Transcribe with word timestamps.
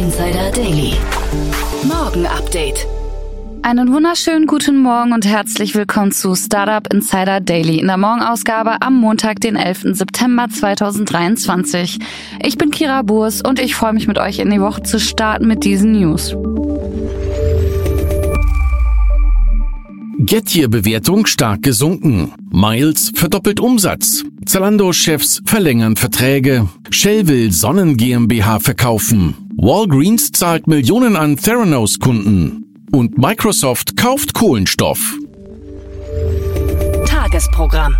Insider 0.00 0.50
Daily. 0.52 0.94
Morgen 1.86 2.24
Update. 2.24 2.86
Einen 3.60 3.92
wunderschönen 3.92 4.46
guten 4.46 4.78
Morgen 4.78 5.12
und 5.12 5.26
herzlich 5.26 5.74
willkommen 5.74 6.10
zu 6.10 6.34
Startup 6.34 6.90
Insider 6.90 7.40
Daily 7.40 7.80
in 7.80 7.86
der 7.86 7.98
Morgenausgabe 7.98 8.80
am 8.80 8.94
Montag, 8.94 9.40
den 9.40 9.56
11. 9.56 9.88
September 9.92 10.48
2023. 10.48 11.98
Ich 12.42 12.56
bin 12.56 12.70
Kira 12.70 13.02
Burs 13.02 13.42
und 13.42 13.60
ich 13.60 13.74
freue 13.74 13.92
mich 13.92 14.08
mit 14.08 14.16
euch 14.16 14.38
in 14.38 14.48
die 14.48 14.62
Woche 14.62 14.82
zu 14.84 14.98
starten 14.98 15.46
mit 15.46 15.64
diesen 15.64 15.92
News. 15.92 16.34
Gettier-Bewertung 20.18 21.26
stark 21.26 21.62
gesunken. 21.62 22.32
Miles 22.50 23.12
verdoppelt 23.14 23.60
Umsatz. 23.60 24.24
Zalando-Chefs 24.46 25.42
verlängern 25.44 25.96
Verträge. 25.96 26.68
Shell 26.88 27.28
will 27.28 27.52
Sonnen 27.52 27.98
GmbH 27.98 28.60
verkaufen. 28.60 29.39
Walgreens 29.56 30.32
zahlt 30.32 30.66
Millionen 30.66 31.16
an 31.16 31.36
Theranos-Kunden. 31.36 32.86
Und 32.92 33.18
Microsoft 33.18 33.96
kauft 33.96 34.34
Kohlenstoff. 34.34 35.14
Tagesprogramm. 37.06 37.94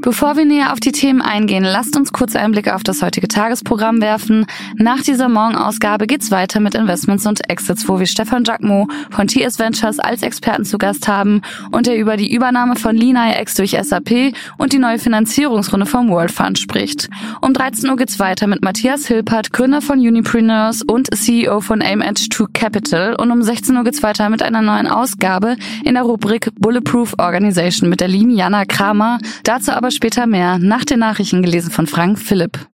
Bevor 0.00 0.36
wir 0.36 0.44
näher 0.44 0.72
auf 0.72 0.78
die 0.78 0.92
Themen 0.92 1.20
eingehen, 1.20 1.64
lasst 1.64 1.96
uns 1.96 2.12
kurz 2.12 2.36
einen 2.36 2.52
Blick 2.52 2.72
auf 2.72 2.84
das 2.84 3.02
heutige 3.02 3.26
Tagesprogramm 3.26 4.00
werfen. 4.00 4.46
Nach 4.76 5.02
dieser 5.02 5.28
Morgenausgabe 5.28 6.06
geht's 6.06 6.30
weiter 6.30 6.60
mit 6.60 6.76
Investments 6.76 7.26
und 7.26 7.50
Exits, 7.50 7.88
wo 7.88 7.98
wir 7.98 8.06
Stefan 8.06 8.44
Jacquemot 8.44 8.88
von 9.10 9.26
TS 9.26 9.58
Ventures 9.58 9.98
als 9.98 10.22
Experten 10.22 10.64
zu 10.64 10.78
Gast 10.78 11.08
haben 11.08 11.42
und 11.72 11.88
er 11.88 11.96
über 11.96 12.16
die 12.16 12.32
Übernahme 12.32 12.76
von 12.76 12.96
LeanIX 12.96 13.52
durch 13.54 13.72
SAP 13.72 14.34
und 14.56 14.72
die 14.72 14.78
neue 14.78 15.00
Finanzierungsrunde 15.00 15.84
vom 15.86 16.10
World 16.10 16.30
Fund 16.30 16.60
spricht. 16.60 17.08
Um 17.40 17.52
13 17.52 17.90
Uhr 17.90 17.96
geht's 17.96 18.20
weiter 18.20 18.46
mit 18.46 18.62
Matthias 18.62 19.08
Hilpert, 19.08 19.52
Gründer 19.52 19.82
von 19.82 19.98
Unipreneurs 19.98 20.82
und 20.82 21.12
CEO 21.12 21.60
von 21.60 21.82
Aim 21.82 22.02
Edge 22.02 22.28
2 22.30 22.44
Capital 22.52 23.16
und 23.16 23.32
um 23.32 23.42
16 23.42 23.76
Uhr 23.76 23.82
geht's 23.82 24.04
weiter 24.04 24.30
mit 24.30 24.42
einer 24.42 24.62
neuen 24.62 24.86
Ausgabe 24.86 25.56
in 25.84 25.94
der 25.94 26.04
Rubrik 26.04 26.50
Bulletproof 26.60 27.14
Organization 27.18 27.90
mit 27.90 28.00
der 28.00 28.08
lieben 28.08 28.30
Jana 28.30 28.64
Kramer. 28.64 29.18
Dazu 29.42 29.72
aber 29.72 29.87
später 29.90 30.26
mehr, 30.26 30.58
nach 30.58 30.84
den 30.84 30.98
Nachrichten 30.98 31.42
gelesen 31.42 31.70
von 31.70 31.86
Frank 31.86 32.18
Philipp. 32.18 32.68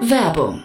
Werbung. 0.00 0.64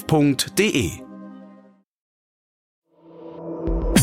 startup.de. 0.00 0.90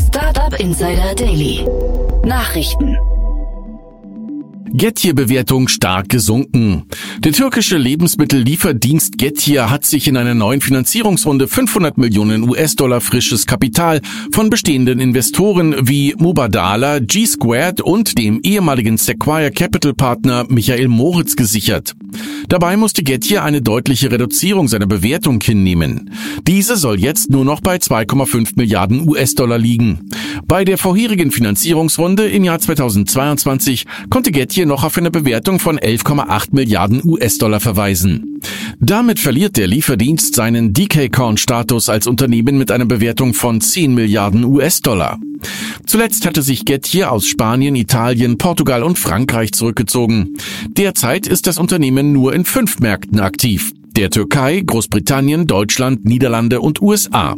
Startup 0.08 0.60
Insider 0.60 1.16
Daily. 1.16 1.66
Nachrichten. 2.24 2.98
Getir-Bewertung 4.74 5.70
stark 5.70 6.10
gesunken. 6.10 6.86
Der 7.20 7.32
türkische 7.32 7.78
Lebensmittellieferdienst 7.78 9.18
Getir 9.18 9.70
hat 9.70 9.86
sich 9.86 10.08
in 10.08 10.18
einer 10.18 10.36
neuen 10.36 10.62
Finanzierungsrunde 10.62 11.48
500 11.48 11.98
Millionen 11.98 12.48
US-Dollar 12.48 13.02
frisches 13.02 13.46
Kapital 13.46 14.02
von 14.32 14.50
bestehenden 14.50 15.00
Investoren 15.00 15.88
wie 15.88 16.14
Mubadala, 16.18 17.00
G-Squared 17.00 17.82
und 17.82 18.18
dem 18.18 18.40
ehemaligen 18.44 18.98
Sequire 18.98 19.52
Capital 19.52 19.94
Partner 19.94 20.46
Michael 20.50 20.90
Moritz 20.90 21.36
gesichert. 21.36 21.96
Dabei 22.50 22.78
musste 22.78 23.04
Getir 23.04 23.44
eine 23.44 23.62
deutliche 23.62 24.12
Reduzierung 24.12 24.68
seiner 24.68 24.88
Bewertung 24.88 25.42
hinnehmen. 25.42 26.12
Diese 26.48 26.78
soll 26.78 27.00
jetzt 27.00 27.30
nur 27.30 27.44
noch 27.44 27.60
bei 27.62 27.78
2,5 27.78 28.54
Milliarden 28.56 29.08
US-Dollar 29.08 29.58
liegen. 29.58 30.10
Bei 30.48 30.64
der 30.64 30.78
vorherigen 30.78 31.32
Finanzierungsrunde 31.32 32.28
im 32.28 32.44
Jahr 32.44 32.60
2022 32.60 33.86
konnte 34.10 34.32
Getir 34.32 34.66
noch 34.66 34.84
auf 34.84 34.98
eine 34.98 35.12
Bewertung 35.12 35.60
von 35.60 35.78
11,8 35.78 36.50
Milliarden 36.52 37.02
US-Dollar 37.04 37.60
verweisen. 37.60 38.40
Damit 38.80 39.20
verliert 39.20 39.58
der 39.58 39.68
Lieferdienst 39.68 40.36
seinen 40.36 40.72
DK-Corn-Status 40.72 41.90
als 41.90 42.08
Unternehmen 42.08 42.58
mit 42.58 42.72
einer 42.72 42.86
Bewertung 42.86 43.34
von 43.34 43.60
10 43.60 43.94
Milliarden 43.94 44.46
US-Dollar. 44.46 45.20
Zuletzt 45.86 46.26
hatte 46.26 46.42
sich 46.42 46.66
Getir 46.66 47.12
aus 47.12 47.26
Spanien, 47.26 47.76
Italien, 47.76 48.38
Portugal 48.38 48.84
und 48.84 48.98
Frankreich 48.98 49.52
zurückgezogen. 49.52 50.38
Derzeit 50.70 51.28
ist 51.28 51.48
das 51.48 51.58
Unternehmen 51.58 52.12
nur 52.12 52.34
in 52.34 52.46
fünf 52.46 52.80
Märkten 52.80 53.20
aktiv 53.20 53.74
der 53.98 54.12
Türkei, 54.12 54.62
Großbritannien, 54.64 55.48
Deutschland, 55.48 56.06
Niederlande 56.06 56.62
und 56.62 56.84
USA. 56.84 57.34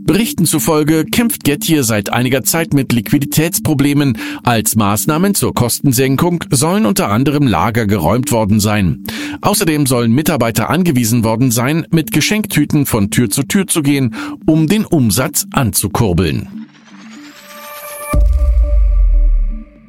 Berichten 0.00 0.44
zufolge 0.44 1.04
kämpft 1.04 1.44
Getir 1.44 1.84
seit 1.84 2.12
einiger 2.12 2.42
Zeit 2.42 2.74
mit 2.74 2.92
Liquiditätsproblemen. 2.92 4.18
Als 4.42 4.74
Maßnahmen 4.74 5.36
zur 5.36 5.54
Kostensenkung 5.54 6.42
sollen 6.50 6.84
unter 6.84 7.10
anderem 7.10 7.46
Lager 7.46 7.86
geräumt 7.86 8.32
worden 8.32 8.58
sein. 8.58 9.04
Außerdem 9.40 9.86
sollen 9.86 10.10
Mitarbeiter 10.10 10.68
angewiesen 10.68 11.22
worden 11.22 11.52
sein, 11.52 11.86
mit 11.90 12.10
Geschenktüten 12.10 12.86
von 12.86 13.10
Tür 13.10 13.30
zu 13.30 13.44
Tür 13.44 13.68
zu 13.68 13.82
gehen, 13.82 14.16
um 14.46 14.66
den 14.66 14.84
Umsatz 14.84 15.46
anzukurbeln. 15.52 16.63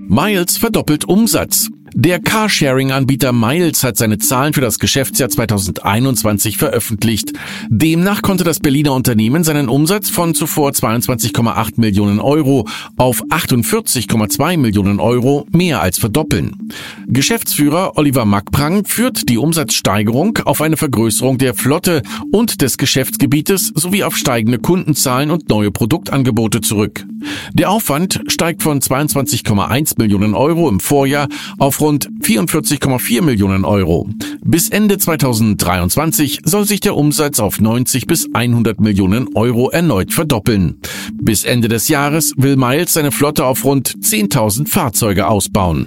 Miles 0.07 0.57
verdoppelt 0.57 1.05
Umsatz. 1.05 1.67
Der 1.97 2.19
Carsharing-Anbieter 2.19 3.31
Miles 3.31 3.85
hat 3.85 3.95
seine 3.95 4.17
Zahlen 4.17 4.53
für 4.53 4.59
das 4.59 4.79
Geschäftsjahr 4.79 5.29
2021 5.29 6.57
veröffentlicht. 6.57 7.31
Demnach 7.69 8.21
konnte 8.21 8.43
das 8.43 8.59
Berliner 8.59 8.91
Unternehmen 8.91 9.45
seinen 9.45 9.69
Umsatz 9.69 10.09
von 10.09 10.35
zuvor 10.35 10.71
22,8 10.71 11.79
Millionen 11.79 12.19
Euro 12.19 12.67
auf 12.97 13.23
48,2 13.23 14.57
Millionen 14.57 14.99
Euro 14.99 15.47
mehr 15.51 15.79
als 15.79 15.97
verdoppeln. 15.97 16.69
Geschäftsführer 17.07 17.97
Oliver 17.97 18.25
Mackprang 18.25 18.83
führt 18.83 19.29
die 19.29 19.37
Umsatzsteigerung 19.37 20.39
auf 20.43 20.59
eine 20.59 20.75
Vergrößerung 20.75 21.37
der 21.37 21.53
Flotte 21.53 22.01
und 22.29 22.61
des 22.61 22.77
Geschäftsgebietes 22.77 23.71
sowie 23.73 24.03
auf 24.03 24.17
steigende 24.17 24.59
Kundenzahlen 24.59 25.31
und 25.31 25.47
neue 25.47 25.71
Produktangebote 25.71 26.59
zurück. 26.59 27.05
Der 27.53 27.69
Aufwand 27.69 28.21
steigt 28.27 28.63
von 28.63 28.81
22,1 28.81 29.93
Millionen 29.97 30.33
Euro 30.33 30.67
im 30.67 30.81
Vorjahr 30.81 31.29
auf 31.57 31.84
rund 31.85 32.09
44,4 32.21 33.21
Millionen 33.21 33.63
Euro. 33.63 34.09
Bis 34.43 34.69
Ende 34.69 34.97
2023 34.97 36.39
soll 36.43 36.65
sich 36.65 36.79
der 36.79 36.95
Umsatz 36.95 37.39
auf 37.39 37.61
90 37.61 38.07
bis 38.07 38.27
100 38.33 38.79
Millionen 38.79 39.27
Euro 39.35 39.69
erneut 39.69 40.11
verdoppeln. 40.11 40.79
Bis 41.13 41.43
Ende 41.43 41.67
des 41.67 41.87
Jahres 41.87 42.33
will 42.37 42.55
Miles 42.55 42.93
seine 42.93 43.11
Flotte 43.11 43.45
auf 43.45 43.63
rund 43.65 43.87
10.000 43.99 44.67
Fahrzeuge 44.67 45.27
ausbauen. 45.27 45.85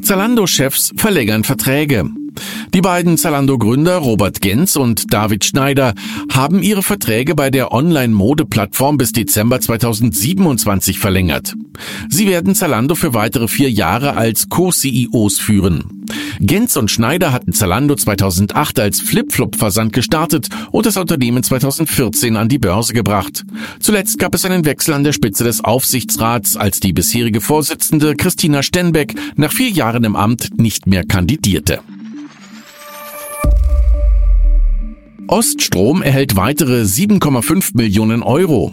Zalando-Chefs 0.00 0.92
verlängern 0.96 1.42
Verträge. 1.42 2.08
Die 2.72 2.80
beiden 2.80 3.16
Zalando-Gründer 3.16 3.98
Robert 3.98 4.40
Genz 4.40 4.76
und 4.76 5.12
David 5.12 5.44
Schneider 5.44 5.94
haben 6.32 6.62
ihre 6.62 6.82
Verträge 6.82 7.34
bei 7.34 7.50
der 7.50 7.72
Online-Mode-Plattform 7.72 8.96
bis 8.96 9.12
Dezember 9.12 9.60
2027 9.60 10.98
verlängert. 10.98 11.54
Sie 12.08 12.26
werden 12.26 12.54
Zalando 12.54 12.94
für 12.94 13.14
weitere 13.14 13.48
vier 13.48 13.70
Jahre 13.70 14.16
als 14.16 14.48
Co-CEOs 14.48 15.38
führen. 15.38 16.04
Genz 16.40 16.76
und 16.76 16.90
Schneider 16.90 17.32
hatten 17.32 17.52
Zalando 17.52 17.94
2008 17.94 18.80
als 18.80 19.00
Flip-Flop-Versand 19.00 19.92
gestartet 19.92 20.48
und 20.72 20.86
das 20.86 20.96
Unternehmen 20.96 21.42
2014 21.42 22.36
an 22.36 22.48
die 22.48 22.58
Börse 22.58 22.92
gebracht. 22.92 23.44
Zuletzt 23.80 24.18
gab 24.18 24.34
es 24.34 24.44
einen 24.44 24.64
Wechsel 24.64 24.94
an 24.94 25.04
der 25.04 25.12
Spitze 25.12 25.44
des 25.44 25.62
Aufsichtsrats, 25.62 26.56
als 26.56 26.80
die 26.80 26.92
bisherige 26.92 27.40
Vorsitzende 27.40 28.16
Christina 28.16 28.62
Stenbeck 28.62 29.14
nach 29.36 29.52
vier 29.52 29.70
Jahren 29.70 30.04
im 30.04 30.16
Amt 30.16 30.58
nicht 30.58 30.86
mehr 30.86 31.04
kandidierte. 31.04 31.80
Oststrom 35.26 36.02
erhält 36.02 36.36
weitere 36.36 36.82
7,5 36.82 37.70
Millionen 37.74 38.22
Euro. 38.22 38.72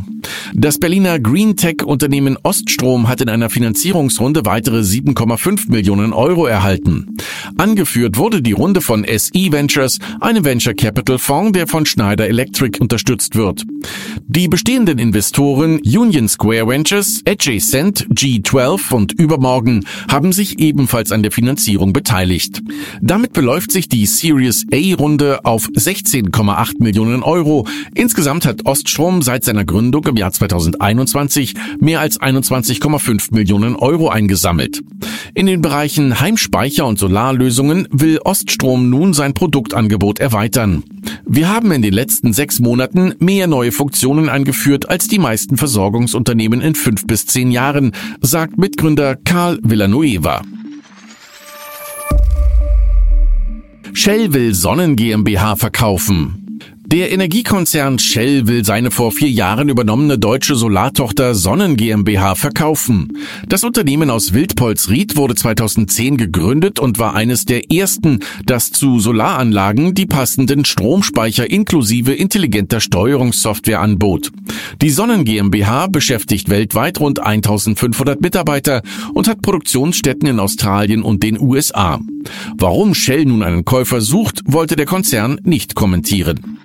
Das 0.53 0.77
Berliner 0.77 1.19
Green 1.19 1.55
Tech-Unternehmen 1.55 2.37
Oststrom 2.43 3.07
hat 3.07 3.21
in 3.21 3.29
einer 3.29 3.49
Finanzierungsrunde 3.49 4.45
weitere 4.45 4.79
7,5 4.79 5.69
Millionen 5.69 6.13
Euro 6.13 6.45
erhalten. 6.45 7.17
Angeführt 7.57 8.17
wurde 8.17 8.41
die 8.41 8.51
Runde 8.51 8.81
von 8.81 9.05
SE 9.05 9.51
Ventures, 9.51 9.99
einem 10.19 10.43
Venture 10.43 10.73
Capital 10.73 11.19
Fonds, 11.19 11.53
der 11.53 11.67
von 11.67 11.85
Schneider 11.85 12.27
Electric 12.27 12.79
unterstützt 12.79 13.35
wird. 13.35 13.65
Die 14.27 14.47
bestehenden 14.47 14.99
Investoren 14.99 15.79
Union 15.79 16.27
Square 16.27 16.67
Ventures, 16.67 17.21
Adjacent, 17.27 18.07
G12 18.09 18.93
und 18.93 19.11
Übermorgen 19.13 19.85
haben 20.09 20.31
sich 20.31 20.59
ebenfalls 20.59 21.11
an 21.11 21.23
der 21.23 21.31
Finanzierung 21.31 21.93
beteiligt. 21.93 22.61
Damit 23.01 23.33
beläuft 23.33 23.71
sich 23.71 23.89
die 23.89 24.05
Series 24.05 24.65
A-Runde 24.73 25.43
auf 25.43 25.67
16,8 25.67 26.81
Millionen 26.81 27.23
Euro. 27.23 27.67
Insgesamt 27.95 28.45
hat 28.45 28.65
Oststrom 28.65 29.21
seit 29.21 29.43
seiner 29.43 29.65
Gründung 29.65 30.03
im 30.11 30.17
Jahr 30.17 30.31
2021 30.31 31.55
mehr 31.79 31.99
als 31.99 32.21
21,5 32.21 33.33
Millionen 33.33 33.75
Euro 33.75 34.09
eingesammelt. 34.09 34.81
In 35.33 35.47
den 35.47 35.61
Bereichen 35.61 36.19
Heimspeicher 36.19 36.85
und 36.85 36.99
Solarlösungen 36.99 37.87
will 37.91 38.19
Oststrom 38.23 38.89
nun 38.89 39.13
sein 39.13 39.33
Produktangebot 39.33 40.19
erweitern. 40.19 40.83
Wir 41.25 41.49
haben 41.49 41.71
in 41.71 41.81
den 41.81 41.93
letzten 41.93 42.33
sechs 42.33 42.59
Monaten 42.59 43.15
mehr 43.19 43.47
neue 43.47 43.71
Funktionen 43.71 44.29
eingeführt 44.29 44.89
als 44.89 45.07
die 45.07 45.19
meisten 45.19 45.57
Versorgungsunternehmen 45.57 46.61
in 46.61 46.75
fünf 46.75 47.07
bis 47.07 47.25
zehn 47.25 47.51
Jahren, 47.51 47.93
sagt 48.21 48.57
Mitgründer 48.57 49.15
Karl 49.15 49.59
Villanueva. 49.63 50.41
Shell 53.93 54.33
will 54.33 54.53
Sonnen 54.53 54.95
GmbH 54.95 55.55
verkaufen. 55.55 56.40
Der 56.91 57.09
Energiekonzern 57.13 57.99
Shell 57.99 58.47
will 58.47 58.65
seine 58.65 58.91
vor 58.91 59.13
vier 59.13 59.29
Jahren 59.29 59.69
übernommene 59.69 60.19
deutsche 60.19 60.55
Solartochter 60.55 61.35
Sonnen 61.35 61.77
GmbH 61.77 62.35
verkaufen. 62.35 63.17
Das 63.47 63.63
Unternehmen 63.63 64.09
aus 64.09 64.33
Wildpolsried 64.33 65.15
wurde 65.15 65.35
2010 65.35 66.17
gegründet 66.17 66.79
und 66.79 66.99
war 66.99 67.15
eines 67.15 67.45
der 67.45 67.71
ersten, 67.71 68.19
das 68.45 68.71
zu 68.71 68.99
Solaranlagen 68.99 69.93
die 69.93 70.05
passenden 70.05 70.65
Stromspeicher 70.65 71.49
inklusive 71.49 72.11
intelligenter 72.11 72.81
Steuerungssoftware 72.81 73.79
anbot. 73.79 74.29
Die 74.81 74.89
Sonnen 74.89 75.23
GmbH 75.23 75.87
beschäftigt 75.87 76.49
weltweit 76.49 76.99
rund 76.99 77.21
1500 77.21 78.19
Mitarbeiter 78.19 78.81
und 79.13 79.29
hat 79.29 79.41
Produktionsstätten 79.41 80.27
in 80.27 80.41
Australien 80.41 81.03
und 81.03 81.23
den 81.23 81.39
USA. 81.39 82.01
Warum 82.57 82.93
Shell 82.93 83.23
nun 83.23 83.43
einen 83.43 83.63
Käufer 83.63 84.01
sucht, 84.01 84.41
wollte 84.45 84.75
der 84.75 84.85
Konzern 84.85 85.39
nicht 85.45 85.73
kommentieren. 85.73 86.57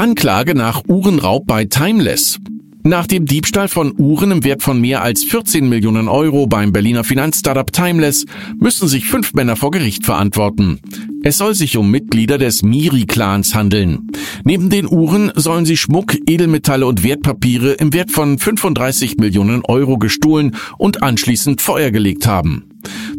Anklage 0.00 0.54
nach 0.54 0.84
Uhrenraub 0.88 1.46
bei 1.46 1.66
Timeless. 1.66 2.38
Nach 2.82 3.06
dem 3.06 3.26
Diebstahl 3.26 3.68
von 3.68 3.92
Uhren 3.98 4.30
im 4.30 4.44
Wert 4.44 4.62
von 4.62 4.80
mehr 4.80 5.02
als 5.02 5.24
14 5.24 5.68
Millionen 5.68 6.08
Euro 6.08 6.46
beim 6.46 6.72
Berliner 6.72 7.04
Finanzstartup 7.04 7.70
Timeless 7.70 8.24
müssen 8.58 8.88
sich 8.88 9.04
fünf 9.04 9.34
Männer 9.34 9.56
vor 9.56 9.70
Gericht 9.70 10.06
verantworten. 10.06 10.80
Es 11.22 11.36
soll 11.36 11.54
sich 11.54 11.76
um 11.76 11.90
Mitglieder 11.90 12.38
des 12.38 12.62
Miri-Clans 12.62 13.54
handeln. 13.54 14.10
Neben 14.42 14.70
den 14.70 14.88
Uhren 14.88 15.32
sollen 15.34 15.66
sie 15.66 15.76
Schmuck, 15.76 16.16
Edelmetalle 16.26 16.86
und 16.86 17.04
Wertpapiere 17.04 17.72
im 17.72 17.92
Wert 17.92 18.10
von 18.10 18.38
35 18.38 19.18
Millionen 19.18 19.62
Euro 19.66 19.98
gestohlen 19.98 20.56
und 20.78 21.02
anschließend 21.02 21.60
Feuer 21.60 21.90
gelegt 21.90 22.26
haben. 22.26 22.64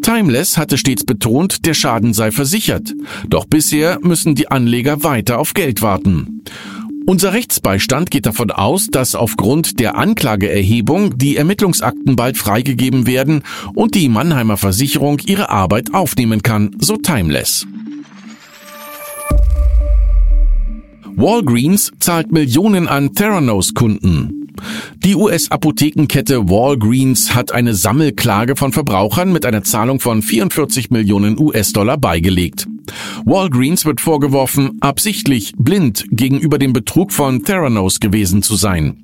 Timeless 0.01 0.57
hatte 0.57 0.77
stets 0.77 1.03
betont, 1.03 1.65
der 1.65 1.73
Schaden 1.73 2.13
sei 2.13 2.31
versichert. 2.31 2.93
Doch 3.27 3.45
bisher 3.45 3.99
müssen 4.01 4.35
die 4.35 4.49
Anleger 4.49 5.03
weiter 5.03 5.39
auf 5.39 5.53
Geld 5.53 5.81
warten. 5.81 6.43
Unser 7.05 7.33
Rechtsbeistand 7.33 8.11
geht 8.11 8.25
davon 8.25 8.51
aus, 8.51 8.87
dass 8.87 9.15
aufgrund 9.15 9.79
der 9.79 9.97
Anklageerhebung 9.97 11.17
die 11.17 11.35
Ermittlungsakten 11.35 12.15
bald 12.15 12.37
freigegeben 12.37 13.07
werden 13.07 13.43
und 13.73 13.95
die 13.95 14.07
Mannheimer 14.07 14.57
Versicherung 14.57 15.19
ihre 15.25 15.49
Arbeit 15.49 15.93
aufnehmen 15.93 16.43
kann, 16.43 16.75
so 16.79 16.97
Timeless. 16.97 17.65
Walgreens 21.15 21.91
zahlt 21.99 22.31
Millionen 22.31 22.87
an 22.87 23.13
Theranos-Kunden. 23.13 24.40
Die 25.03 25.15
US-Apothekenkette 25.15 26.49
Walgreens 26.49 27.33
hat 27.35 27.51
eine 27.51 27.73
Sammelklage 27.73 28.55
von 28.55 28.71
Verbrauchern 28.71 29.31
mit 29.31 29.45
einer 29.45 29.63
Zahlung 29.63 29.99
von 29.99 30.21
44 30.21 30.91
Millionen 30.91 31.39
US-Dollar 31.39 31.97
beigelegt. 31.97 32.67
Walgreens 33.25 33.85
wird 33.85 34.01
vorgeworfen, 34.01 34.77
absichtlich 34.81 35.53
blind 35.57 36.05
gegenüber 36.11 36.57
dem 36.57 36.73
Betrug 36.73 37.11
von 37.11 37.43
Theranos 37.43 37.99
gewesen 37.99 38.41
zu 38.43 38.55
sein. 38.55 38.97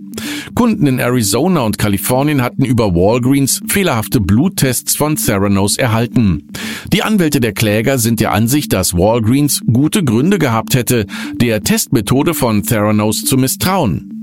Kunden 0.55 0.87
in 0.87 0.99
Arizona 0.99 1.61
und 1.61 1.77
Kalifornien 1.77 2.41
hatten 2.41 2.65
über 2.65 2.95
Walgreens 2.95 3.61
fehlerhafte 3.67 4.19
Bluttests 4.19 4.95
von 4.95 5.15
Theranos 5.15 5.77
erhalten. 5.77 6.47
Die 6.91 7.03
Anwälte 7.03 7.39
der 7.39 7.53
Kläger 7.53 7.99
sind 7.99 8.19
der 8.19 8.33
Ansicht, 8.33 8.73
dass 8.73 8.95
Walgreens 8.95 9.61
gute 9.71 10.03
Gründe 10.03 10.39
gehabt 10.39 10.73
hätte, 10.73 11.05
der 11.35 11.63
Testmethode 11.63 12.33
von 12.33 12.63
Theranos 12.63 13.23
zu 13.23 13.37
misstrauen. 13.37 14.16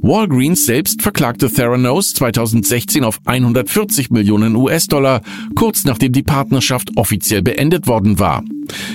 Walgreens 0.00 0.66
selbst 0.66 1.02
verklagte 1.02 1.50
Theranos 1.50 2.14
2016 2.14 3.04
auf 3.04 3.20
140 3.24 4.10
Millionen 4.10 4.56
US-Dollar, 4.56 5.22
kurz 5.54 5.84
nachdem 5.84 6.12
die 6.12 6.22
Partnerschaft 6.22 6.96
offiziell 6.96 7.42
beendet 7.42 7.86
worden 7.86 8.18
war. 8.18 8.42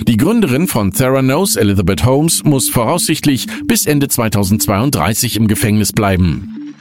Die 0.06 0.16
Gründerin 0.16 0.68
von 0.68 0.92
Theranos, 0.92 1.56
Elizabeth 1.56 2.04
Holmes, 2.04 2.44
muss 2.44 2.68
voraussichtlich 2.68 3.46
bis 3.66 3.86
Ende 3.86 4.08
2032 4.08 5.36
im 5.36 5.48
Gefängnis 5.48 5.92
bleiben. 5.92 6.74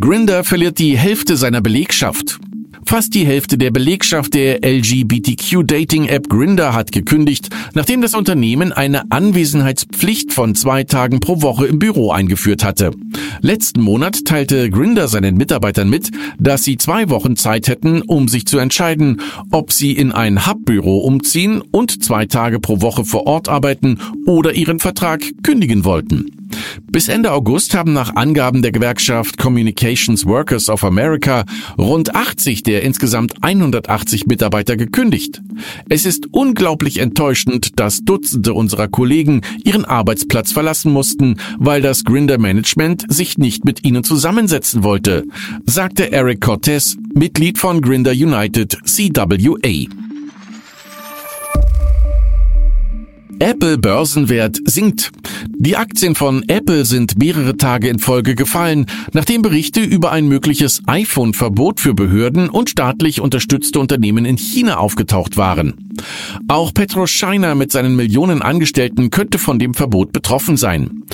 Grinder 0.00 0.42
verliert 0.42 0.78
die 0.78 0.96
Hälfte 0.96 1.36
seiner 1.36 1.60
Belegschaft. 1.60 2.40
Fast 2.84 3.14
die 3.14 3.24
Hälfte 3.24 3.56
der 3.56 3.70
Belegschaft 3.70 4.34
der 4.34 4.60
LGBTQ-Dating-App 4.64 6.28
Grinder 6.28 6.74
hat 6.74 6.92
gekündigt, 6.92 7.48
nachdem 7.74 8.02
das 8.02 8.14
Unternehmen 8.14 8.72
eine 8.72 9.10
Anwesenheitspflicht 9.10 10.32
von 10.32 10.54
zwei 10.54 10.84
Tagen 10.84 11.20
pro 11.20 11.42
Woche 11.42 11.66
im 11.66 11.78
Büro 11.78 12.10
eingeführt 12.10 12.64
hatte. 12.64 12.90
Letzten 13.40 13.80
Monat 13.80 14.24
teilte 14.24 14.68
Grinder 14.70 15.08
seinen 15.08 15.36
Mitarbeitern 15.36 15.88
mit, 15.88 16.10
dass 16.38 16.64
sie 16.64 16.76
zwei 16.76 17.08
Wochen 17.08 17.36
Zeit 17.36 17.68
hätten, 17.68 18.02
um 18.02 18.28
sich 18.28 18.46
zu 18.46 18.58
entscheiden, 18.58 19.20
ob 19.50 19.72
sie 19.72 19.92
in 19.92 20.12
ein 20.12 20.46
Hubbüro 20.46 20.98
umziehen 20.98 21.62
und 21.70 22.04
zwei 22.04 22.26
Tage 22.26 22.60
pro 22.60 22.82
Woche 22.82 23.04
vor 23.04 23.26
Ort 23.26 23.48
arbeiten 23.48 23.98
oder 24.26 24.52
ihren 24.52 24.80
Vertrag 24.80 25.22
kündigen 25.42 25.84
wollten. 25.84 26.41
Bis 26.90 27.08
Ende 27.08 27.32
August 27.32 27.74
haben 27.74 27.92
nach 27.92 28.16
Angaben 28.16 28.62
der 28.62 28.72
Gewerkschaft 28.72 29.38
Communications 29.38 30.26
Workers 30.26 30.68
of 30.68 30.84
America 30.84 31.44
rund 31.78 32.14
80 32.14 32.62
der 32.62 32.82
insgesamt 32.82 33.42
180 33.42 34.26
Mitarbeiter 34.26 34.76
gekündigt. 34.76 35.40
Es 35.88 36.06
ist 36.06 36.26
unglaublich 36.32 36.98
enttäuschend, 36.98 37.78
dass 37.78 38.00
Dutzende 38.00 38.54
unserer 38.54 38.88
Kollegen 38.88 39.42
ihren 39.64 39.84
Arbeitsplatz 39.84 40.52
verlassen 40.52 40.92
mussten, 40.92 41.36
weil 41.58 41.82
das 41.82 42.04
Grinder 42.04 42.38
Management 42.38 43.04
sich 43.08 43.38
nicht 43.38 43.64
mit 43.64 43.84
ihnen 43.84 44.04
zusammensetzen 44.04 44.82
wollte, 44.82 45.24
sagte 45.64 46.12
Eric 46.12 46.40
Cortez, 46.40 46.96
Mitglied 47.14 47.58
von 47.58 47.80
Grinder 47.80 48.12
United 48.12 48.78
CWA. 48.84 50.01
Apple 53.38 53.78
Börsenwert 53.78 54.58
sinkt. 54.64 55.10
Die 55.48 55.76
Aktien 55.76 56.14
von 56.14 56.44
Apple 56.48 56.84
sind 56.84 57.18
mehrere 57.18 57.56
Tage 57.56 57.88
in 57.88 57.98
Folge 57.98 58.34
gefallen, 58.34 58.86
nachdem 59.12 59.42
Berichte 59.42 59.80
über 59.80 60.12
ein 60.12 60.28
mögliches 60.28 60.82
iPhone-Verbot 60.86 61.80
für 61.80 61.94
Behörden 61.94 62.48
und 62.48 62.70
staatlich 62.70 63.20
unterstützte 63.20 63.78
Unternehmen 63.80 64.24
in 64.24 64.36
China 64.36 64.78
aufgetaucht 64.78 65.36
waren. 65.36 65.90
Auch 66.48 66.72
PetroChina 66.74 67.54
mit 67.54 67.72
seinen 67.72 67.96
Millionen 67.96 68.42
Angestellten 68.42 69.10
könnte 69.10 69.38
von 69.38 69.58
dem 69.58 69.74
Verbot 69.74 70.12
betroffen 70.12 70.56
sein. 70.56 71.04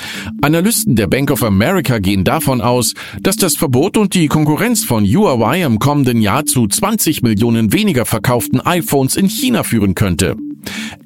Analysten 0.40 0.96
der 0.96 1.06
Bank 1.06 1.30
of 1.30 1.42
America 1.42 1.98
gehen 1.98 2.24
davon 2.24 2.60
aus, 2.60 2.94
dass 3.20 3.36
das 3.36 3.56
Verbot 3.56 3.96
und 3.96 4.14
die 4.14 4.28
Konkurrenz 4.28 4.84
von 4.84 5.04
Huawei 5.04 5.62
im 5.62 5.78
kommenden 5.78 6.20
Jahr 6.20 6.46
zu 6.46 6.66
20 6.66 7.22
Millionen 7.22 7.72
weniger 7.72 8.06
verkauften 8.06 8.60
iPhones 8.60 9.16
in 9.16 9.28
China 9.28 9.62
führen 9.62 9.94
könnte. 9.94 10.36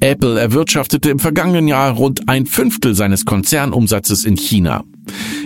Apple 0.00 0.40
erwirtschaftete 0.40 1.10
im 1.10 1.18
vergangenen 1.18 1.68
Jahr 1.68 1.92
rund 1.92 2.28
ein 2.28 2.46
Fünftel 2.46 2.94
seines 2.94 3.24
Konzernumsatzes 3.24 4.24
in 4.24 4.36
China. 4.36 4.84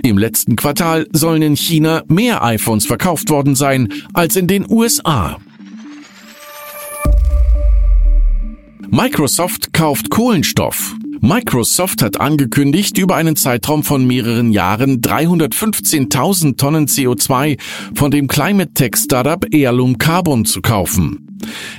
Im 0.03 0.19
letzten 0.19 0.57
Quartal 0.57 1.07
sollen 1.13 1.43
in 1.43 1.57
China 1.57 2.03
mehr 2.09 2.43
iPhones 2.45 2.87
verkauft 2.87 3.31
worden 3.31 3.55
sein 3.55 3.93
als 4.13 4.37
in 4.37 4.47
den 4.47 4.67
USA. 4.71 5.39
Microsoft 8.89 9.73
kauft 9.73 10.11
Kohlenstoff. 10.11 10.95
Microsoft 11.21 12.03
hat 12.03 12.21
angekündigt, 12.21 12.99
über 12.99 13.17
einen 13.17 13.37
Zeitraum 13.37 13.83
von 13.83 14.07
mehreren 14.07 14.53
Jahren 14.53 15.01
315.000 15.01 16.57
Tonnen 16.57 16.87
CO2 16.87 17.59
von 17.95 18.11
dem 18.11 18.29
Climate 18.29 18.73
Tech 18.75 18.97
Startup 18.97 19.45
Heirloom 19.53 19.99
Carbon 19.99 20.45
zu 20.45 20.61
kaufen. 20.61 21.27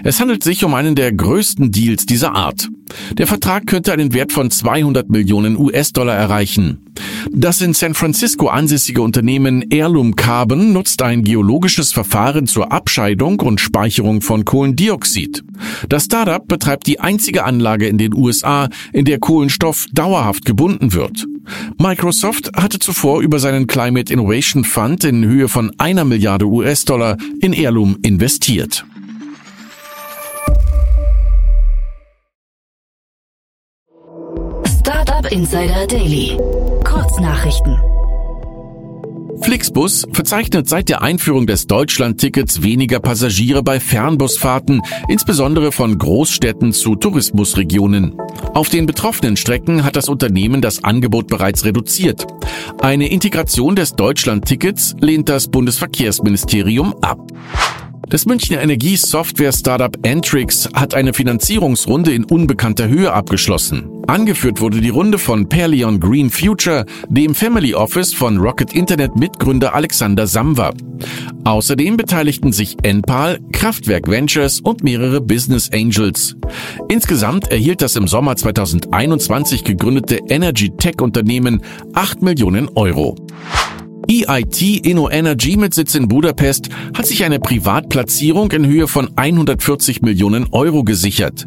Es 0.03 0.19
handelt 0.19 0.43
sich 0.43 0.63
um 0.63 0.73
einen 0.73 0.95
der 0.95 1.11
größten 1.11 1.71
Deals 1.71 2.05
dieser 2.05 2.33
Art. 2.33 2.69
Der 3.17 3.27
Vertrag 3.27 3.67
könnte 3.67 3.91
einen 3.91 4.13
Wert 4.13 4.31
von 4.31 4.49
200 4.49 5.09
Millionen 5.09 5.57
US-Dollar 5.57 6.15
erreichen. 6.15 6.79
Das 7.31 7.61
in 7.61 7.73
San 7.73 7.93
Francisco 7.93 8.47
ansässige 8.47 9.01
Unternehmen 9.01 9.65
Heirloom 9.71 10.15
Carbon 10.15 10.73
nutzt 10.73 11.01
ein 11.01 11.23
geologisches 11.23 11.91
Verfahren 11.91 12.47
zur 12.47 12.71
Abscheidung 12.71 13.39
und 13.39 13.59
Speicherung 13.59 14.21
von 14.21 14.45
Kohlendioxid. 14.45 15.43
Das 15.89 16.05
Startup 16.05 16.45
betreibt 16.47 16.87
die 16.87 16.99
einzige 16.99 17.43
Anlage 17.43 17.87
in 17.87 17.97
den 17.97 18.13
USA, 18.13 18.69
in 18.93 19.05
der 19.05 19.19
Kohlenstoff 19.19 19.87
dauerhaft 19.91 20.45
gebunden 20.45 20.93
wird. 20.93 21.25
Microsoft 21.77 22.51
hatte 22.55 22.79
zuvor 22.79 23.21
über 23.21 23.39
seinen 23.39 23.67
Climate 23.67 24.11
Innovation 24.11 24.63
Fund 24.63 25.03
in 25.03 25.25
Höhe 25.25 25.47
von 25.47 25.71
einer 25.77 26.05
Milliarde 26.05 26.45
US-Dollar 26.45 27.17
in 27.41 27.53
Heirloom 27.53 27.97
investiert. 28.03 28.85
Startup 34.79 35.31
Insider 35.31 35.87
Daily. 35.87 36.37
Kurznachrichten. 36.97 37.77
Flixbus 39.43 40.07
verzeichnet 40.13 40.67
seit 40.67 40.89
der 40.89 41.03
Einführung 41.03 41.45
des 41.45 41.67
Deutschland-Tickets 41.67 42.63
weniger 42.63 42.99
Passagiere 42.99 43.61
bei 43.61 43.79
Fernbusfahrten, 43.79 44.81
insbesondere 45.07 45.71
von 45.71 45.99
Großstädten 45.99 46.73
zu 46.73 46.95
Tourismusregionen. 46.95 48.17
Auf 48.55 48.69
den 48.69 48.87
betroffenen 48.87 49.37
Strecken 49.37 49.83
hat 49.83 49.95
das 49.95 50.09
Unternehmen 50.09 50.59
das 50.59 50.83
Angebot 50.83 51.27
bereits 51.27 51.65
reduziert. 51.65 52.25
Eine 52.81 53.09
Integration 53.09 53.75
des 53.75 53.93
Deutschland-Tickets 53.93 54.95
lehnt 54.99 55.29
das 55.29 55.49
Bundesverkehrsministerium 55.49 56.95
ab. 57.03 57.19
Das 58.09 58.25
Münchner 58.25 58.61
Energiesoftware-Startup 58.61 59.97
Entrix 60.01 60.69
hat 60.73 60.93
eine 60.93 61.13
Finanzierungsrunde 61.13 62.13
in 62.13 62.23
unbekannter 62.23 62.87
Höhe 62.87 63.11
abgeschlossen. 63.11 63.89
Angeführt 64.07 64.61
wurde 64.61 64.79
die 64.79 64.87
Runde 64.87 65.17
von 65.17 65.49
Perleon 65.49 65.99
Green 65.99 66.29
Future, 66.29 66.85
dem 67.09 67.35
Family 67.35 67.73
Office 67.75 68.13
von 68.13 68.37
Rocket 68.37 68.71
Internet 68.71 69.17
Mitgründer 69.17 69.75
Alexander 69.75 70.25
Samwer. 70.25 70.73
Außerdem 71.43 71.97
beteiligten 71.97 72.53
sich 72.53 72.77
Enpal, 72.83 73.39
Kraftwerk 73.51 74.07
Ventures 74.07 74.61
und 74.61 74.85
mehrere 74.85 75.19
Business 75.19 75.69
Angels. 75.73 76.37
Insgesamt 76.87 77.51
erhielt 77.51 77.81
das 77.81 77.97
im 77.97 78.07
Sommer 78.07 78.37
2021 78.37 79.65
gegründete 79.65 80.21
Energy 80.29 80.69
Tech 80.69 81.01
Unternehmen 81.01 81.61
8 81.93 82.21
Millionen 82.21 82.69
Euro. 82.75 83.15
EIT 84.09 84.85
Inno 84.85 85.09
Energy 85.09 85.57
mit 85.57 85.73
Sitz 85.73 85.93
in 85.93 86.07
Budapest 86.07 86.69
hat 86.97 87.05
sich 87.05 87.25
eine 87.25 87.39
Privatplatzierung 87.39 88.49
in 88.53 88.65
Höhe 88.65 88.87
von 88.87 89.09
140 89.17 90.01
Millionen 90.01 90.47
Euro 90.51 90.85
gesichert. 90.85 91.45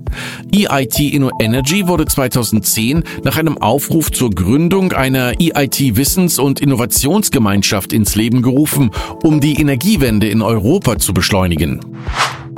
EIT 0.55 1.01
Inno 1.01 1.31
Energy 1.41 1.89
wurde 1.89 2.05
2010 2.05 3.05
nach 3.25 3.39
einem 3.39 3.57
Aufruf 3.57 4.13
zur 4.13 4.29
Gründung 4.29 4.93
einer 4.93 5.33
EIT 5.41 5.97
Wissens- 5.97 6.39
und 6.39 6.61
Innovationsgemeinschaft 6.61 7.95
ins 7.95 8.15
Leben 8.15 8.43
gerufen, 8.43 8.91
um 9.23 9.41
die 9.41 9.59
Energiewende 9.59 10.29
in 10.29 10.43
Europa 10.43 10.99
zu 10.99 11.15
beschleunigen. 11.15 11.81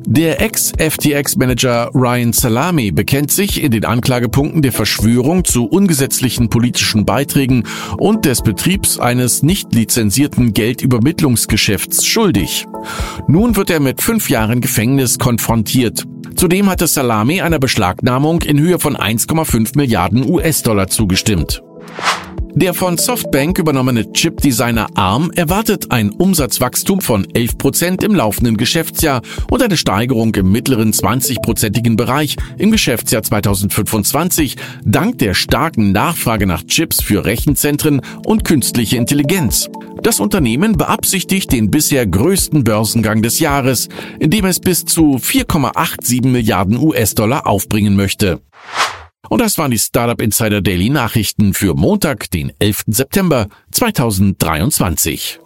Der 0.06 0.40
Ex-FTX-Manager 0.40 1.90
Ryan 1.94 2.32
Salami 2.32 2.90
bekennt 2.90 3.30
sich 3.30 3.62
in 3.62 3.70
den 3.70 3.84
Anklagepunkten 3.84 4.60
der 4.60 4.72
Verschwörung 4.72 5.44
zu 5.44 5.66
ungesetzlichen 5.66 6.48
politischen 6.48 7.06
Beiträgen 7.06 7.64
und 7.98 8.24
des 8.24 8.42
Betriebs 8.42 8.98
eines 8.98 9.42
nicht 9.42 9.74
lizenzierten 9.74 10.52
Geldübermittlungsgeschäfts 10.52 12.04
schuldig. 12.04 12.66
Nun 13.28 13.56
wird 13.56 13.70
er 13.70 13.80
mit 13.80 14.02
fünf 14.02 14.28
Jahren 14.28 14.60
Gefängnis 14.60 15.18
konfrontiert. 15.18 16.04
Zudem 16.34 16.68
hatte 16.68 16.86
Salami 16.86 17.40
einer 17.40 17.58
Beschlagnahmung 17.58 18.42
in 18.42 18.58
Höhe 18.58 18.78
von 18.78 18.96
1,5 18.96 19.76
Milliarden 19.76 20.28
US-Dollar 20.28 20.88
zugestimmt. 20.88 21.62
Der 22.54 22.74
von 22.74 22.98
Softbank 22.98 23.58
übernommene 23.58 24.12
Chip-Designer 24.12 24.88
ARM 24.94 25.30
erwartet 25.30 25.90
ein 25.90 26.10
Umsatzwachstum 26.10 27.00
von 27.00 27.26
11 27.34 27.56
Prozent 27.56 28.02
im 28.04 28.14
laufenden 28.14 28.58
Geschäftsjahr 28.58 29.22
und 29.50 29.62
eine 29.62 29.78
Steigerung 29.78 30.34
im 30.34 30.52
mittleren 30.52 30.92
20-prozentigen 30.92 31.96
Bereich 31.96 32.36
im 32.58 32.70
Geschäftsjahr 32.70 33.22
2025 33.22 34.56
dank 34.84 35.18
der 35.18 35.32
starken 35.32 35.92
Nachfrage 35.92 36.46
nach 36.46 36.62
Chips 36.64 37.02
für 37.02 37.24
Rechenzentren 37.24 38.02
und 38.26 38.44
künstliche 38.44 38.98
Intelligenz. 38.98 39.70
Das 40.02 40.20
Unternehmen 40.20 40.76
beabsichtigt 40.76 41.52
den 41.52 41.70
bisher 41.70 42.06
größten 42.06 42.64
Börsengang 42.64 43.22
des 43.22 43.38
Jahres, 43.38 43.88
indem 44.18 44.44
es 44.44 44.60
bis 44.60 44.84
zu 44.84 45.16
4,87 45.16 46.26
Milliarden 46.26 46.76
US-Dollar 46.76 47.46
aufbringen 47.46 47.96
möchte. 47.96 48.40
Und 49.32 49.40
das 49.40 49.56
waren 49.56 49.70
die 49.70 49.78
Startup 49.78 50.20
Insider 50.20 50.60
Daily 50.60 50.90
Nachrichten 50.90 51.54
für 51.54 51.72
Montag, 51.72 52.30
den 52.32 52.52
11. 52.58 52.82
September 52.88 53.46
2023. 53.70 55.40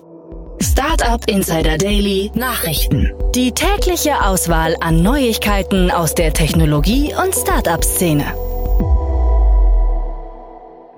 Startup 0.61 1.23
Insider 1.31 1.79
Daily 1.79 2.33
Nachrichten. 2.35 3.13
Die 3.37 3.53
tägliche 3.53 4.21
Auswahl 4.25 4.75
an 4.81 5.05
Neuigkeiten 5.05 5.93
aus 5.93 6.17
der 6.17 6.33
Technologie- 6.33 7.15
und 7.15 7.33
Startup-Szene. 7.33 8.25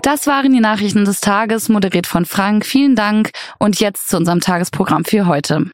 Das 0.00 0.26
waren 0.26 0.50
die 0.54 0.60
Nachrichten 0.60 1.04
des 1.04 1.20
Tages, 1.20 1.68
moderiert 1.68 2.06
von 2.06 2.24
Frank. 2.24 2.64
Vielen 2.64 2.96
Dank 2.96 3.32
und 3.58 3.80
jetzt 3.80 4.08
zu 4.08 4.16
unserem 4.16 4.40
Tagesprogramm 4.40 5.04
für 5.04 5.26
heute. 5.26 5.66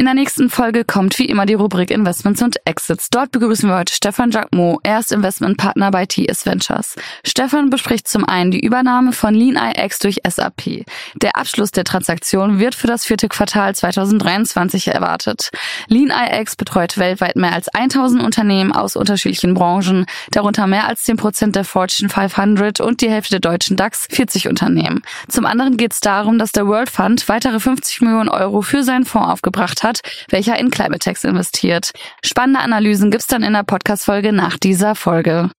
In 0.00 0.04
der 0.04 0.14
nächsten 0.14 0.48
Folge 0.48 0.84
kommt 0.84 1.18
wie 1.18 1.24
immer 1.24 1.44
die 1.44 1.54
Rubrik 1.54 1.90
Investments 1.90 2.40
und 2.40 2.64
Exits. 2.64 3.10
Dort 3.10 3.32
begrüßen 3.32 3.68
wir 3.68 3.78
heute 3.78 3.92
Stefan 3.92 4.30
Jacquemot. 4.30 4.78
Er 4.84 5.00
ist 5.00 5.10
Investmentpartner 5.10 5.90
bei 5.90 6.06
TS 6.06 6.46
Ventures. 6.46 6.94
Stefan 7.26 7.68
bespricht 7.68 8.06
zum 8.06 8.24
einen 8.24 8.52
die 8.52 8.64
Übernahme 8.64 9.12
von 9.12 9.34
LeanIX 9.34 9.98
durch 9.98 10.20
SAP. 10.24 10.84
Der 11.16 11.34
Abschluss 11.34 11.72
der 11.72 11.82
Transaktion 11.82 12.60
wird 12.60 12.76
für 12.76 12.86
das 12.86 13.06
vierte 13.06 13.26
Quartal 13.26 13.74
2023 13.74 14.86
erwartet. 14.86 15.50
LeanIX 15.88 16.54
betreut 16.54 16.96
weltweit 16.96 17.34
mehr 17.34 17.52
als 17.52 17.66
1000 17.66 18.22
Unternehmen 18.22 18.70
aus 18.70 18.94
unterschiedlichen 18.94 19.54
Branchen, 19.54 20.06
darunter 20.30 20.68
mehr 20.68 20.86
als 20.86 21.02
10 21.02 21.16
Prozent 21.16 21.56
der 21.56 21.64
Fortune 21.64 22.08
500 22.08 22.80
und 22.80 23.00
die 23.00 23.10
Hälfte 23.10 23.40
der 23.40 23.50
deutschen 23.50 23.76
DAX 23.76 24.06
40 24.12 24.46
Unternehmen. 24.46 25.02
Zum 25.26 25.44
anderen 25.44 25.76
geht 25.76 25.92
es 25.92 25.98
darum, 25.98 26.38
dass 26.38 26.52
der 26.52 26.68
World 26.68 26.88
Fund 26.88 27.28
weitere 27.28 27.58
50 27.58 28.02
Millionen 28.02 28.28
Euro 28.28 28.62
für 28.62 28.84
seinen 28.84 29.04
Fonds 29.04 29.28
aufgebracht 29.28 29.82
hat 29.82 29.87
hat, 29.88 30.00
welcher 30.30 30.58
in 30.58 30.70
Climatex 30.70 31.24
investiert. 31.24 31.90
Spannende 32.24 32.60
Analysen 32.60 33.10
gibt's 33.10 33.26
dann 33.26 33.42
in 33.42 33.54
der 33.54 33.62
Podcast-Folge 33.64 34.32
nach 34.32 34.58
dieser 34.58 34.94
Folge. 34.94 35.50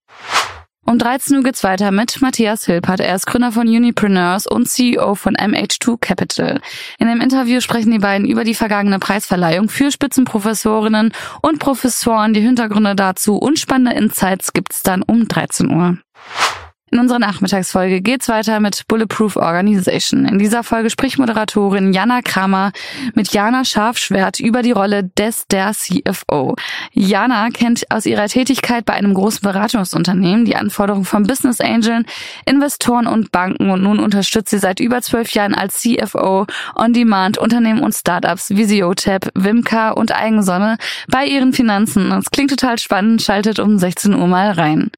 Um 0.86 0.98
13 0.98 1.38
Uhr 1.38 1.44
geht's 1.44 1.64
weiter 1.64 1.92
mit 1.92 2.20
Matthias 2.20 2.66
Hilpert. 2.66 3.00
Er 3.00 3.14
ist 3.14 3.28
Gründer 3.28 3.52
von 3.52 3.68
Unipreneurs 3.68 4.48
und 4.48 4.68
CEO 4.68 5.14
von 5.14 5.36
MH2 5.36 5.98
Capital. 6.00 6.62
In 6.98 7.08
dem 7.08 7.22
Interview 7.22 7.62
sprechen 7.62 7.92
die 7.92 8.00
beiden 8.00 8.28
über 8.28 8.44
die 8.44 8.56
vergangene 8.56 8.98
Preisverleihung 8.98 9.70
für 9.70 9.92
Spitzenprofessorinnen 9.92 11.14
und 11.44 11.60
Professoren, 11.60 12.34
die 12.34 12.42
Hintergründe 12.42 12.96
dazu 12.96 13.38
und 13.38 13.60
spannende 13.60 13.94
Insights 13.94 14.52
gibt's 14.54 14.82
dann 14.82 15.04
um 15.04 15.28
13 15.28 15.70
Uhr. 15.70 16.00
In 16.92 17.00
unserer 17.00 17.20
Nachmittagsfolge 17.20 18.02
geht's 18.02 18.30
weiter 18.30 18.60
mit 18.60 18.88
Bulletproof 18.88 19.36
Organization. 19.36 20.26
In 20.26 20.40
dieser 20.40 20.64
Folge 20.64 20.90
spricht 20.90 21.20
Moderatorin 21.20 21.94
Jana 21.94 22.22
Kramer 22.22 22.72
mit 23.16 23.34
Jana 23.34 23.66
Scharfschwert 23.66 24.40
über 24.40 24.62
die 24.62 24.72
Rolle 24.72 25.04
des 25.18 25.48
der 25.48 25.74
CFO. 25.74 26.56
Jana 26.94 27.50
kennt 27.50 27.90
aus 27.92 28.06
ihrer 28.06 28.28
Tätigkeit 28.28 28.86
bei 28.86 28.94
einem 28.94 29.14
großen 29.14 29.42
Beratungsunternehmen 29.42 30.46
die 30.46 30.56
Anforderungen 30.56 31.06
von 31.06 31.24
Business 31.24 31.60
Angeln, 31.60 32.06
Investoren 32.46 33.08
und 33.08 33.32
Banken 33.32 33.70
und 33.70 33.84
nun 33.84 34.00
unterstützt 34.00 34.50
sie 34.50 34.60
seit 34.60 34.80
über 34.80 35.02
zwölf 35.02 35.32
Jahren 35.32 35.56
als 35.56 35.82
CFO 35.82 36.46
On-Demand 36.76 37.38
Unternehmen 37.38 37.82
und 37.82 37.94
Startups 37.94 38.50
wie 38.52 38.70
Visiotap, 38.70 39.32
Wimka 39.34 39.92
und 39.92 40.16
Eigensonne 40.16 40.78
bei 41.08 41.26
ihren 41.26 41.54
Finanzen. 41.54 42.12
Es 42.12 42.30
klingt 42.30 42.52
total 42.52 42.78
spannend, 42.78 43.22
schaltet 43.22 43.60
um 43.60 43.80
16 43.80 44.14
Uhr 44.14 44.28
mal 44.28 44.52
rein. 44.52 44.92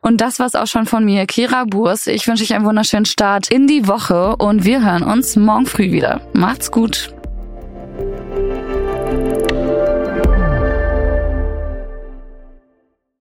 Und 0.00 0.20
das 0.20 0.38
war's 0.38 0.54
auch 0.54 0.66
schon 0.66 0.86
von 0.86 1.04
mir, 1.04 1.26
Kira 1.26 1.64
Burs. 1.64 2.06
Ich 2.06 2.26
wünsche 2.28 2.44
euch 2.44 2.54
einen 2.54 2.64
wunderschönen 2.64 3.04
Start 3.04 3.50
in 3.50 3.66
die 3.66 3.88
Woche 3.88 4.36
und 4.36 4.64
wir 4.64 4.84
hören 4.84 5.02
uns 5.02 5.36
morgen 5.36 5.66
früh 5.66 5.90
wieder. 5.90 6.20
Macht's 6.32 6.70
gut. 6.70 7.12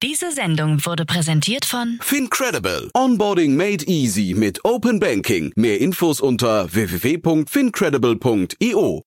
Diese 0.04 0.32
Sendung 0.32 0.86
wurde 0.86 1.06
präsentiert 1.06 1.66
von 1.66 1.98
Fincredible. 2.02 2.92
Onboarding 2.94 3.56
made 3.56 3.84
easy 3.86 4.36
mit 4.36 4.64
Open 4.64 5.00
Banking. 5.00 5.52
Mehr 5.56 5.82
Infos 5.82 6.22
unter 6.22 6.72
www.fincredible.io. 6.72 9.07